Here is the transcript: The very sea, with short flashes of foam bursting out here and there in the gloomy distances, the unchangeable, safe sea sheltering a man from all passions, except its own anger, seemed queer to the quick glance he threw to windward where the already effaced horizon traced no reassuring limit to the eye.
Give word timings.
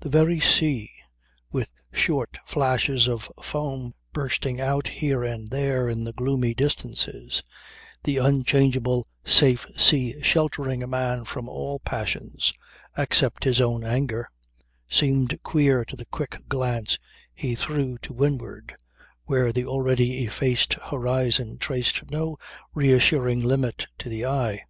The 0.00 0.08
very 0.08 0.40
sea, 0.40 0.90
with 1.52 1.70
short 1.92 2.38
flashes 2.46 3.06
of 3.06 3.30
foam 3.42 3.92
bursting 4.14 4.58
out 4.58 4.88
here 4.88 5.22
and 5.22 5.48
there 5.48 5.86
in 5.86 6.04
the 6.04 6.14
gloomy 6.14 6.54
distances, 6.54 7.42
the 8.02 8.16
unchangeable, 8.16 9.06
safe 9.22 9.66
sea 9.76 10.18
sheltering 10.22 10.82
a 10.82 10.86
man 10.86 11.26
from 11.26 11.46
all 11.46 11.78
passions, 11.80 12.54
except 12.96 13.44
its 13.46 13.60
own 13.60 13.84
anger, 13.84 14.26
seemed 14.88 15.42
queer 15.42 15.84
to 15.84 15.94
the 15.94 16.06
quick 16.06 16.48
glance 16.48 16.96
he 17.34 17.54
threw 17.54 17.98
to 17.98 18.14
windward 18.14 18.76
where 19.24 19.52
the 19.52 19.66
already 19.66 20.24
effaced 20.24 20.72
horizon 20.90 21.58
traced 21.58 22.08
no 22.10 22.38
reassuring 22.72 23.42
limit 23.44 23.86
to 23.98 24.08
the 24.08 24.24
eye. 24.24 24.62